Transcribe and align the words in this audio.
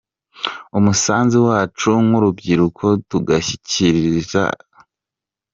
Umusanzu 0.77 1.37
wacu 1.47 1.91
nk’urubyiruko, 2.05 2.85
tugashishikariza. 3.09 4.43